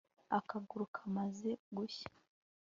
agahuru 0.37 0.83
kamaze 0.95 1.49
gushya 1.75 2.09